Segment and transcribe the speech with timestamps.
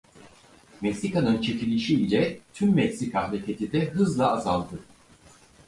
[0.81, 4.79] Meksika'nın çekilişi ile Tüm Meksika hareketi de hızla azaldı.